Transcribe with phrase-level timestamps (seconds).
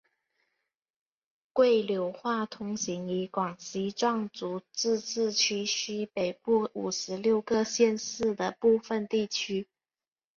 [1.53, 9.67] 桂柳话通行于广西壮族自治区西北部五十六个县市的部分地区。